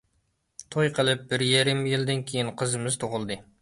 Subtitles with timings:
[0.75, 3.45] توي قىلىپ بىر يېرىم يىلدىن كېيىن قىزىمىز تۇغۇلدى.